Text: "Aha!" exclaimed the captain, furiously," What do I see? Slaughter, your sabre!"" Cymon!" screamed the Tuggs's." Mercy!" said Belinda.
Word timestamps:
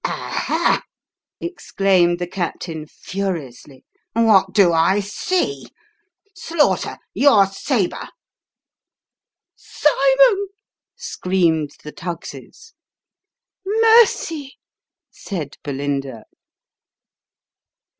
"Aha!" 0.03 0.81
exclaimed 1.39 2.17
the 2.17 2.25
captain, 2.25 2.87
furiously," 2.87 3.85
What 4.15 4.51
do 4.51 4.73
I 4.73 4.99
see? 4.99 5.67
Slaughter, 6.33 6.97
your 7.13 7.45
sabre!"" 7.45 8.09
Cymon!" 9.55 10.47
screamed 10.95 11.73
the 11.83 11.91
Tuggs's." 11.91 12.73
Mercy!" 13.63 14.57
said 15.11 15.57
Belinda. 15.63 16.23